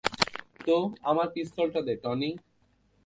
তো, 0.67 0.75
আমায় 1.01 1.31
পিস্তলটা 1.33 1.81
দে, 1.81 1.93
টনি। 1.95 2.31